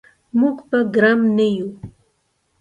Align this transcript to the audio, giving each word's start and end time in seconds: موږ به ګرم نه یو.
موږ 0.39 0.57
به 0.69 0.79
ګرم 0.95 1.19
نه 1.37 1.45
یو. 1.57 1.69